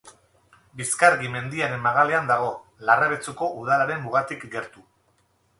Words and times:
Bizkargi 0.79 1.29
mendiaren 1.35 1.83
magalean 1.83 2.31
dago, 2.31 2.49
Larrabetzuko 2.91 3.53
udalaren 3.61 4.05
mugatik 4.07 4.49
gertu. 4.57 4.89